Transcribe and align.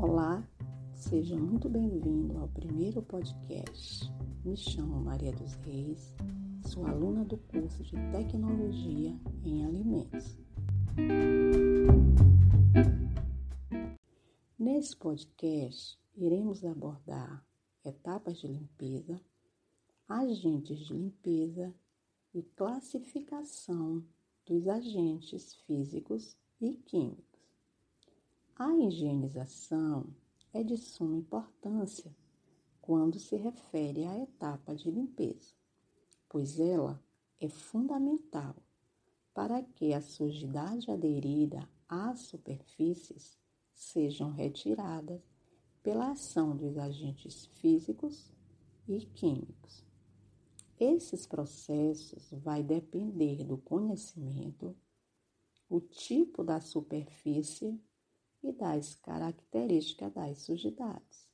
Olá, 0.00 0.48
seja 0.94 1.36
muito 1.36 1.68
bem-vindo 1.68 2.38
ao 2.38 2.46
primeiro 2.46 3.02
podcast. 3.02 4.08
Me 4.44 4.56
chamo 4.56 5.00
Maria 5.00 5.32
dos 5.32 5.54
Reis, 5.54 6.14
sou 6.68 6.86
aluna 6.86 7.24
do 7.24 7.36
curso 7.36 7.82
de 7.82 7.96
Tecnologia 8.12 9.18
em 9.44 9.66
Alimentos. 9.66 10.38
Nesse 14.56 14.96
podcast, 14.96 15.98
iremos 16.14 16.64
abordar 16.64 17.44
etapas 17.84 18.38
de 18.38 18.46
limpeza, 18.46 19.20
agentes 20.08 20.78
de 20.78 20.94
limpeza 20.94 21.74
e 22.32 22.44
classificação 22.44 24.04
dos 24.46 24.68
agentes 24.68 25.56
físicos 25.66 26.36
e 26.60 26.74
químicos. 26.74 27.27
A 28.58 28.74
higienização 28.74 30.12
é 30.52 30.64
de 30.64 30.76
suma 30.76 31.16
importância 31.16 32.12
quando 32.80 33.16
se 33.16 33.36
refere 33.36 34.04
à 34.04 34.18
etapa 34.18 34.74
de 34.74 34.90
limpeza, 34.90 35.54
pois 36.28 36.58
ela 36.58 37.00
é 37.38 37.48
fundamental 37.48 38.56
para 39.32 39.62
que 39.62 39.94
a 39.94 40.00
sujidade 40.00 40.90
aderida 40.90 41.70
às 41.88 42.22
superfícies 42.22 43.38
sejam 43.72 44.32
retiradas 44.32 45.22
pela 45.80 46.10
ação 46.10 46.56
dos 46.56 46.76
agentes 46.76 47.46
físicos 47.60 48.32
e 48.88 49.06
químicos. 49.06 49.86
Esses 50.80 51.26
processos 51.26 52.28
vai 52.32 52.64
depender 52.64 53.44
do 53.44 53.56
conhecimento, 53.56 54.76
o 55.70 55.80
tipo 55.80 56.42
da 56.42 56.60
superfície 56.60 57.80
e 58.42 58.52
das 58.52 58.94
características 58.94 60.12
das 60.12 60.38
sujidades. 60.38 61.28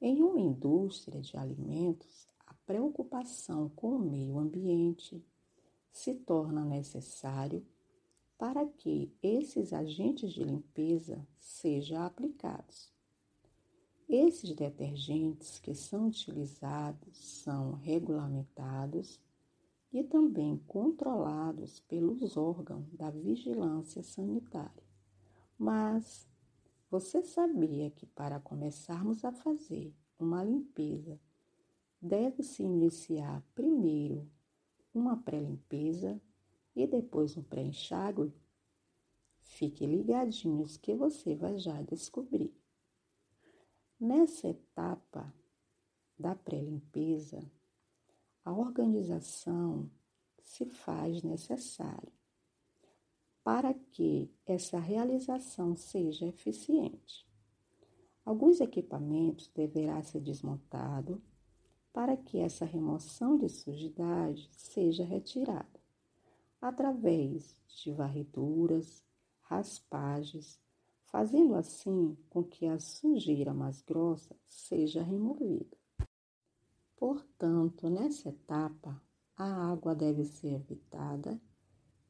Em 0.00 0.22
uma 0.22 0.40
indústria 0.40 1.20
de 1.20 1.36
alimentos, 1.36 2.26
a 2.46 2.54
preocupação 2.66 3.68
com 3.70 3.96
o 3.96 3.98
meio 3.98 4.38
ambiente 4.38 5.22
se 5.90 6.14
torna 6.14 6.64
necessário 6.64 7.66
para 8.38 8.64
que 8.66 9.12
esses 9.22 9.72
agentes 9.72 10.32
de 10.32 10.42
limpeza 10.42 11.26
sejam 11.38 12.02
aplicados. 12.02 12.90
Esses 14.08 14.54
detergentes 14.56 15.58
que 15.58 15.74
são 15.74 16.08
utilizados 16.08 17.16
são 17.18 17.74
regulamentados 17.74 19.20
e 19.92 20.02
também 20.02 20.56
controlados 20.66 21.80
pelos 21.80 22.36
órgãos 22.36 22.92
da 22.94 23.10
vigilância 23.10 24.02
sanitária. 24.02 24.89
Mas 25.60 26.26
você 26.90 27.22
sabia 27.22 27.90
que 27.90 28.06
para 28.06 28.40
começarmos 28.40 29.26
a 29.26 29.30
fazer 29.30 29.94
uma 30.18 30.42
limpeza, 30.42 31.20
deve-se 32.00 32.62
iniciar 32.62 33.44
primeiro 33.54 34.26
uma 34.94 35.18
pré-limpeza 35.18 36.18
e 36.74 36.86
depois 36.86 37.36
um 37.36 37.42
pré-enxágue? 37.42 38.32
Fique 39.42 39.84
ligadinhos 39.84 40.78
que 40.78 40.94
você 40.94 41.34
vai 41.34 41.58
já 41.58 41.82
descobrir. 41.82 42.54
Nessa 44.00 44.48
etapa 44.48 45.30
da 46.18 46.34
pré-limpeza, 46.34 47.38
a 48.42 48.50
organização 48.54 49.90
se 50.40 50.64
faz 50.64 51.22
necessária 51.22 52.19
para 53.42 53.72
que 53.74 54.30
essa 54.46 54.78
realização 54.78 55.74
seja 55.74 56.26
eficiente. 56.26 57.26
Alguns 58.24 58.60
equipamentos 58.60 59.48
deverá 59.54 60.02
ser 60.02 60.20
desmontado 60.20 61.22
para 61.92 62.16
que 62.16 62.38
essa 62.38 62.64
remoção 62.64 63.36
de 63.36 63.48
sujidade 63.48 64.48
seja 64.52 65.04
retirada 65.04 65.80
através 66.60 67.56
de 67.66 67.90
varreduras, 67.92 69.02
raspagens, 69.40 70.60
fazendo 71.06 71.54
assim 71.54 72.16
com 72.28 72.44
que 72.44 72.66
a 72.66 72.78
sujeira 72.78 73.52
mais 73.52 73.82
grossa 73.82 74.36
seja 74.46 75.02
removida. 75.02 75.76
Portanto, 76.96 77.88
nessa 77.88 78.28
etapa, 78.28 79.02
a 79.36 79.72
água 79.72 79.94
deve 79.94 80.24
ser 80.24 80.52
evitada 80.52 81.40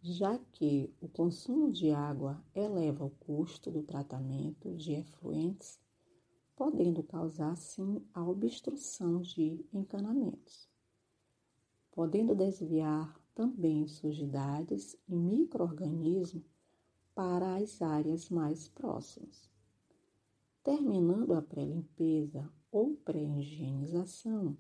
já 0.03 0.39
que 0.53 0.91
o 1.01 1.09
consumo 1.09 1.71
de 1.71 1.91
água 1.91 2.43
eleva 2.55 3.05
o 3.05 3.11
custo 3.11 3.71
do 3.71 3.83
tratamento 3.83 4.75
de 4.75 4.93
efluentes, 4.93 5.79
podendo 6.57 7.03
causar, 7.03 7.57
sim, 7.57 8.03
a 8.15 8.23
obstrução 8.25 9.21
de 9.21 9.65
encanamentos, 9.73 10.69
podendo 11.93 12.35
desviar 12.35 13.21
também 13.35 13.87
sujidades 13.87 14.97
e 15.09 15.15
microorganismos 15.15 16.45
para 17.15 17.57
as 17.57 17.83
áreas 17.83 18.31
mais 18.31 18.69
próximas. 18.69 19.51
Terminando 20.63 21.35
a 21.35 21.43
pré-limpeza 21.43 22.51
ou 22.71 22.95
pré-higienização, 22.97 24.57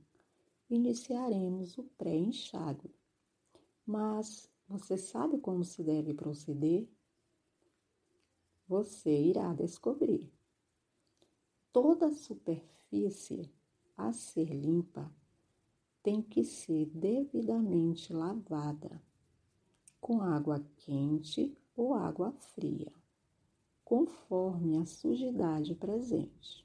iniciaremos 0.68 1.76
o 1.78 1.84
pré-enxágue, 1.96 2.90
mas 3.86 4.50
você 4.70 4.96
sabe 4.96 5.36
como 5.38 5.64
se 5.64 5.82
deve 5.82 6.14
proceder? 6.14 6.88
Você 8.68 9.10
irá 9.10 9.52
descobrir. 9.52 10.32
Toda 11.72 12.12
superfície 12.12 13.52
a 13.96 14.12
ser 14.12 14.54
limpa 14.54 15.12
tem 16.04 16.22
que 16.22 16.44
ser 16.44 16.86
devidamente 16.86 18.12
lavada 18.12 19.02
com 20.00 20.20
água 20.20 20.64
quente 20.76 21.58
ou 21.76 21.92
água 21.92 22.30
fria, 22.32 22.92
conforme 23.84 24.78
a 24.78 24.86
sujidade 24.86 25.74
presente. 25.74 26.64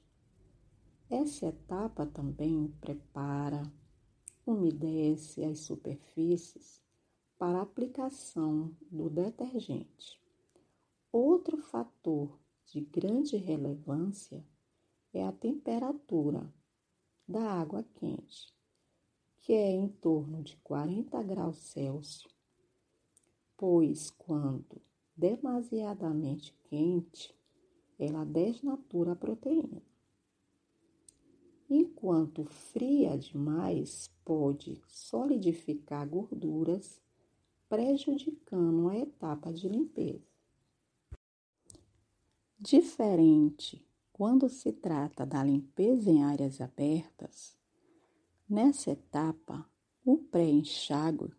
Essa 1.10 1.46
etapa 1.46 2.06
também 2.06 2.68
prepara, 2.80 3.62
umedece 4.46 5.44
as 5.44 5.58
superfícies 5.58 6.85
para 7.38 7.60
aplicação 7.60 8.74
do 8.90 9.10
detergente. 9.10 10.20
Outro 11.12 11.58
fator 11.58 12.38
de 12.66 12.80
grande 12.80 13.36
relevância 13.36 14.44
é 15.12 15.24
a 15.24 15.32
temperatura 15.32 16.52
da 17.26 17.42
água 17.52 17.84
quente, 17.94 18.54
que 19.38 19.52
é 19.52 19.70
em 19.70 19.88
torno 19.88 20.42
de 20.42 20.56
40 20.58 21.22
graus 21.22 21.58
Celsius, 21.58 22.26
pois 23.56 24.10
quando 24.10 24.80
demasiadamente 25.16 26.54
quente, 26.64 27.34
ela 27.98 28.24
desnatura 28.24 29.12
a 29.12 29.16
proteína. 29.16 29.82
Enquanto 31.68 32.44
fria 32.44 33.16
demais, 33.16 34.12
pode 34.24 34.80
solidificar 34.86 36.06
gorduras 36.06 37.00
prejudicando 37.68 38.88
a 38.88 38.96
etapa 38.96 39.52
de 39.52 39.68
limpeza. 39.68 40.24
Diferente 42.58 43.84
quando 44.12 44.48
se 44.48 44.72
trata 44.72 45.26
da 45.26 45.44
limpeza 45.44 46.10
em 46.10 46.22
áreas 46.22 46.60
abertas, 46.60 47.56
nessa 48.48 48.92
etapa, 48.92 49.68
o 50.04 50.16
pré-enxágue 50.16 51.34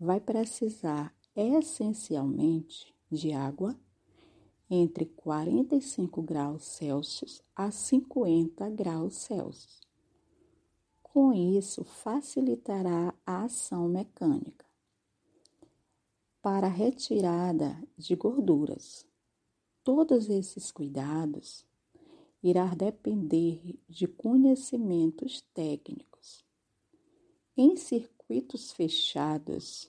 vai 0.00 0.20
precisar 0.20 1.14
essencialmente 1.36 2.92
de 3.10 3.32
água 3.32 3.78
entre 4.68 5.06
45 5.06 6.22
graus 6.22 6.64
Celsius 6.64 7.42
a 7.54 7.70
50 7.70 8.68
graus 8.70 9.14
Celsius. 9.16 9.80
Com 11.02 11.32
isso, 11.32 11.84
facilitará 11.84 13.14
a 13.24 13.44
ação 13.44 13.86
mecânica 13.86 14.71
para 16.42 16.66
retirada 16.66 17.80
de 17.96 18.16
gorduras. 18.16 19.06
Todos 19.84 20.28
esses 20.28 20.72
cuidados 20.72 21.64
irá 22.42 22.74
depender 22.74 23.78
de 23.88 24.08
conhecimentos 24.08 25.40
técnicos. 25.54 26.44
Em 27.56 27.76
circuitos 27.76 28.72
fechados, 28.72 29.88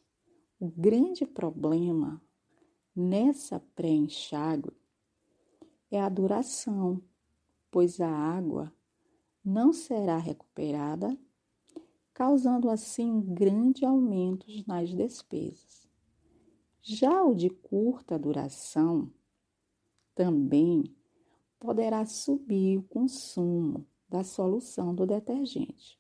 o 0.60 0.68
grande 0.70 1.26
problema 1.26 2.22
nessa 2.96 3.60
pré-enxágue 3.60 4.72
é 5.90 6.00
a 6.00 6.08
duração, 6.08 7.02
pois 7.72 8.00
a 8.00 8.10
água 8.10 8.72
não 9.44 9.74
será 9.74 10.18
recuperada, 10.18 11.18
causando 12.14 12.70
assim 12.70 13.10
um 13.10 13.22
grande 13.22 13.84
aumento 13.84 14.46
nas 14.68 14.94
despesas. 14.94 15.93
Já 16.86 17.24
o 17.24 17.34
de 17.34 17.50
curta 17.50 18.20
duração 18.20 19.10
também 20.14 20.84
poderá 21.58 22.06
subir 22.06 22.78
o 22.78 22.84
consumo 22.84 23.88
da 24.10 24.22
solução 24.22 24.94
do 24.94 25.08
detergente. 25.08 25.98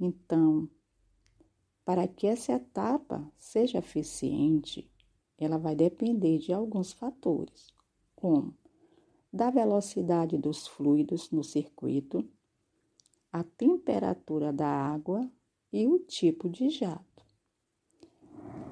Então, 0.00 0.68
para 1.84 2.08
que 2.08 2.26
essa 2.26 2.54
etapa 2.54 3.32
seja 3.38 3.78
eficiente, 3.78 4.90
ela 5.38 5.58
vai 5.58 5.76
depender 5.76 6.38
de 6.38 6.52
alguns 6.52 6.92
fatores, 6.92 7.72
como 8.16 8.58
da 9.32 9.48
velocidade 9.48 10.36
dos 10.36 10.66
fluidos 10.66 11.30
no 11.30 11.44
circuito, 11.44 12.28
a 13.32 13.44
temperatura 13.44 14.52
da 14.52 14.66
água 14.66 15.30
e 15.72 15.86
o 15.86 16.00
tipo 16.00 16.48
de 16.48 16.68
jato. 16.68 17.07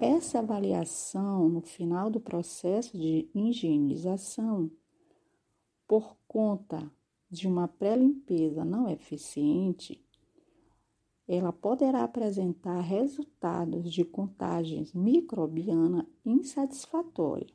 Essa 0.00 0.40
avaliação 0.40 1.48
no 1.48 1.62
final 1.62 2.10
do 2.10 2.20
processo 2.20 2.98
de 2.98 3.31
higienização, 3.34 4.70
por 5.88 6.19
conta 6.28 6.90
de 7.31 7.48
uma 7.48 7.66
pré-limpeza 7.66 8.62
não 8.62 8.90
eficiente, 8.90 10.04
ela 11.26 11.50
poderá 11.50 12.04
apresentar 12.04 12.78
resultados 12.81 13.90
de 13.90 14.04
contagens 14.04 14.93
microbiana 14.93 16.06
insatisfatória. 16.26 17.48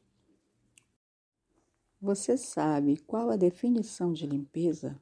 Você 2.01 2.35
sabe 2.37 2.97
qual 2.97 3.29
a 3.29 3.35
definição 3.35 4.11
de 4.11 4.25
limpeza? 4.25 4.99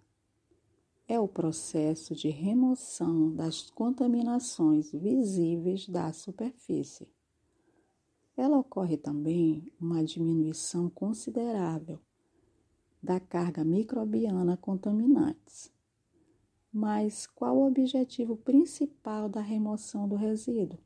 É 1.07 1.17
o 1.17 1.27
processo 1.27 2.13
de 2.13 2.27
remoção 2.27 3.33
das 3.33 3.71
contaminações 3.71 4.91
visíveis 4.91 5.87
da 5.87 6.11
superfície. 6.11 7.07
Ela 8.39 8.57
ocorre 8.57 8.97
também 8.97 9.71
uma 9.79 10.03
diminuição 10.03 10.89
considerável 10.89 11.99
da 13.01 13.19
carga 13.19 13.63
microbiana 13.63 14.55
contaminantes 14.55 15.71
mas 16.71 17.25
qual 17.25 17.57
o 17.57 17.67
objetivo 17.67 18.37
principal 18.37 19.27
da 19.27 19.41
remoção 19.41 20.07
do 20.07 20.15
resíduo? 20.15 20.79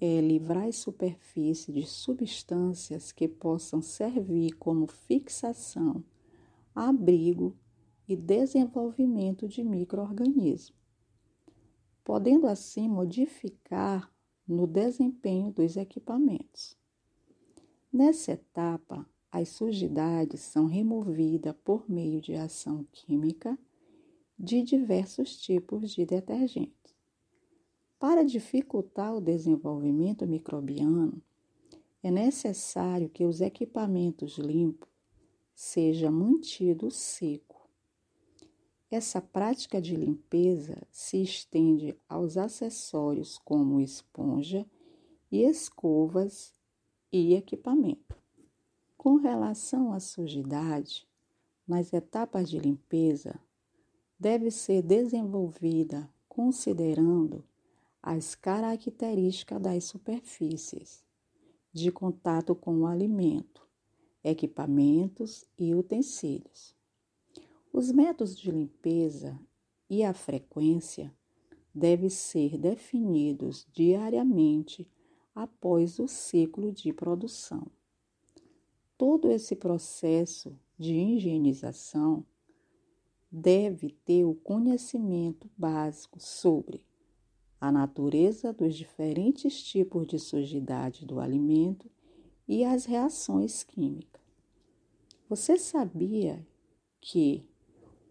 É 0.00 0.20
livrar 0.20 0.68
a 0.68 0.72
superfície 0.72 1.72
de 1.72 1.84
substâncias 1.84 3.10
que 3.10 3.26
possam 3.26 3.82
servir 3.82 4.52
como 4.52 4.86
fixação, 4.86 6.04
abrigo 6.72 7.56
e 8.08 8.14
desenvolvimento 8.14 9.48
de 9.48 9.64
microorganismos, 9.64 10.78
podendo 12.04 12.46
assim 12.46 12.88
modificar 12.88 14.08
no 14.48 14.66
desempenho 14.66 15.52
dos 15.52 15.76
equipamentos. 15.76 16.76
Nessa 17.92 18.32
etapa, 18.32 19.06
as 19.30 19.50
sujidades 19.50 20.40
são 20.40 20.66
removidas 20.66 21.54
por 21.62 21.88
meio 21.88 22.20
de 22.20 22.34
ação 22.34 22.86
química 22.90 23.58
de 24.38 24.62
diversos 24.62 25.36
tipos 25.38 25.90
de 25.90 26.06
detergentes. 26.06 26.94
Para 27.98 28.24
dificultar 28.24 29.14
o 29.14 29.20
desenvolvimento 29.20 30.26
microbiano, 30.26 31.20
é 32.02 32.10
necessário 32.10 33.08
que 33.08 33.24
os 33.24 33.40
equipamentos 33.40 34.38
limpos 34.38 34.88
sejam 35.54 36.12
mantidos 36.12 36.94
seco. 36.94 37.47
Essa 38.90 39.20
prática 39.20 39.82
de 39.82 39.94
limpeza 39.94 40.78
se 40.90 41.20
estende 41.20 41.94
aos 42.08 42.38
acessórios 42.38 43.36
como 43.36 43.80
esponja 43.80 44.66
e 45.30 45.42
escovas 45.42 46.54
e 47.12 47.34
equipamento. 47.34 48.16
Com 48.96 49.16
relação 49.16 49.92
à 49.92 50.00
sujidade, 50.00 51.06
nas 51.66 51.92
etapas 51.92 52.48
de 52.48 52.58
limpeza, 52.58 53.38
deve 54.18 54.50
ser 54.50 54.80
desenvolvida 54.80 56.10
considerando 56.26 57.44
as 58.02 58.34
características 58.34 59.60
das 59.60 59.84
superfícies 59.84 61.04
de 61.70 61.92
contato 61.92 62.54
com 62.54 62.78
o 62.78 62.86
alimento, 62.86 63.68
equipamentos 64.24 65.44
e 65.58 65.74
utensílios. 65.74 66.77
Os 67.72 67.92
métodos 67.92 68.36
de 68.36 68.50
limpeza 68.50 69.38
e 69.88 70.02
a 70.02 70.14
frequência 70.14 71.14
devem 71.74 72.08
ser 72.08 72.58
definidos 72.58 73.66
diariamente 73.72 74.88
após 75.34 75.98
o 75.98 76.08
ciclo 76.08 76.72
de 76.72 76.92
produção. 76.92 77.70
Todo 78.96 79.30
esse 79.30 79.54
processo 79.54 80.58
de 80.76 80.94
higienização 80.94 82.24
deve 83.30 83.90
ter 83.90 84.24
o 84.24 84.34
conhecimento 84.34 85.48
básico 85.56 86.18
sobre 86.18 86.84
a 87.60 87.70
natureza 87.70 88.52
dos 88.52 88.74
diferentes 88.74 89.62
tipos 89.62 90.06
de 90.06 90.18
sujidade 90.18 91.04
do 91.04 91.20
alimento 91.20 91.90
e 92.46 92.64
as 92.64 92.84
reações 92.84 93.62
químicas. 93.62 94.22
Você 95.28 95.58
sabia 95.58 96.46
que 97.00 97.47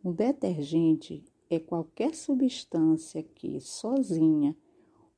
um 0.07 0.13
detergente 0.13 1.21
é 1.49 1.59
qualquer 1.59 2.15
substância 2.15 3.21
que 3.21 3.59
sozinha 3.59 4.55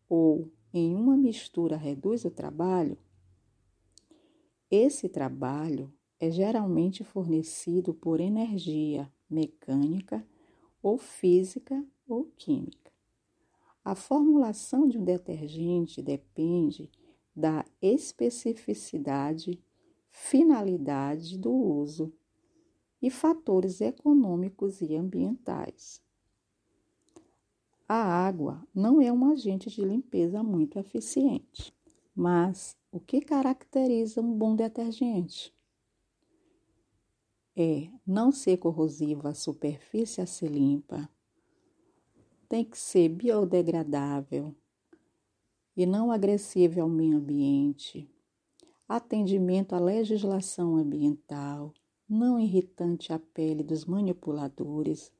ou 0.09 0.51
em 0.73 0.95
uma 0.95 1.15
mistura 1.15 1.77
reduz 1.77 2.25
o 2.25 2.31
trabalho? 2.31 2.97
Esse 4.69 5.07
trabalho 5.07 5.93
é 6.19 6.31
geralmente 6.31 7.03
fornecido 7.03 7.93
por 7.93 8.19
energia 8.19 9.11
mecânica 9.29 10.25
ou 10.81 10.97
física 10.97 11.85
ou 12.07 12.25
química. 12.35 12.91
A 13.85 13.93
formulação 13.93 14.87
de 14.87 14.97
um 14.97 15.03
detergente 15.03 16.01
depende 16.01 16.89
da 17.35 17.63
especificidade, 17.79 19.63
finalidade 20.09 21.37
do 21.37 21.51
uso 21.51 22.11
e 23.01 23.09
fatores 23.09 23.81
econômicos 23.81 24.81
e 24.81 24.95
ambientais. 24.95 26.01
A 27.87 27.95
água 27.95 28.67
não 28.73 29.01
é 29.01 29.11
um 29.11 29.31
agente 29.31 29.69
de 29.69 29.81
limpeza 29.83 30.43
muito 30.43 30.77
eficiente, 30.77 31.73
mas 32.15 32.77
o 32.91 32.99
que 32.99 33.21
caracteriza 33.21 34.21
um 34.21 34.33
bom 34.33 34.55
detergente? 34.55 35.53
é 37.61 37.89
não 38.07 38.31
ser 38.31 38.55
corrosivo 38.55 39.27
à 39.27 39.33
superfície 39.33 40.21
a 40.21 40.25
ser 40.25 40.49
limpa, 40.49 41.09
tem 42.47 42.63
que 42.63 42.77
ser 42.77 43.09
biodegradável 43.09 44.55
e 45.75 45.85
não 45.85 46.09
agressivo 46.09 46.81
ao 46.81 46.87
meio 46.87 47.17
ambiente, 47.17 48.09
atendimento 48.87 49.75
à 49.75 49.79
legislação 49.79 50.77
ambiental, 50.77 51.73
não 52.09 52.39
irritante 52.39 53.13
à 53.13 53.19
pele 53.19 53.61
dos 53.61 53.85
manipuladores, 53.85 55.11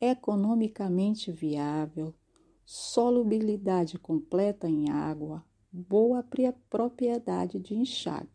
economicamente 0.00 1.30
viável, 1.30 2.12
solubilidade 2.64 3.98
completa 3.98 4.68
em 4.68 4.90
água, 4.90 5.44
boa 5.70 6.24
propriedade 6.68 7.60
de 7.60 7.74
enxágue. 7.74 8.28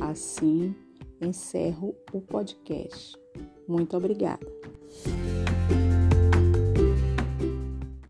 Assim, 0.00 0.74
encerro 1.20 1.94
o 2.12 2.20
podcast. 2.22 3.14
Muito 3.68 3.96
obrigada. 3.96 4.46